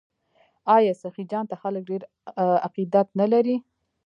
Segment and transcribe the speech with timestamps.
[0.75, 2.01] آیا سخي جان ته خلک ډیر
[2.67, 3.57] عقیدت نلري؟